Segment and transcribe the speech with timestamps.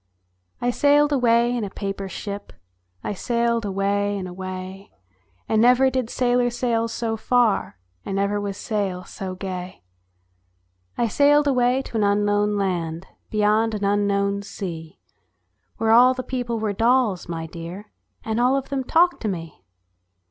[0.59, 2.53] I SAILED away in a paper ship,
[3.03, 4.89] I sailed away and away,
[5.47, 9.83] And never did sailor sail so far, And never was sail so gay.
[10.97, 14.99] I sailed away to an unknown land, Beyond an unknown sea,
[15.77, 17.91] Where all the people were dolls, my dear,
[18.25, 19.63] And all of them talked to me.